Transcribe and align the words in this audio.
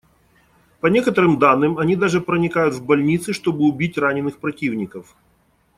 По 0.79 0.87
некоторым 0.87 1.37
данным, 1.37 1.77
они 1.77 1.95
даже 1.95 2.21
проникают 2.21 2.73
в 2.73 2.83
больницы, 2.83 3.33
чтобы 3.33 3.65
убить 3.65 3.99
раненых 3.99 4.39
противников. 4.39 5.15